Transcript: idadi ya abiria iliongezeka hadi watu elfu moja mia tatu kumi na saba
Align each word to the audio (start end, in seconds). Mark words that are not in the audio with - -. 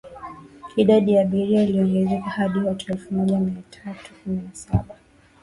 idadi 0.75 1.13
ya 1.13 1.21
abiria 1.21 1.63
iliongezeka 1.63 2.29
hadi 2.29 2.59
watu 2.59 2.91
elfu 2.91 3.13
moja 3.13 3.39
mia 3.39 3.63
tatu 3.83 4.13
kumi 4.23 4.41
na 4.49 4.53
saba 4.55 4.95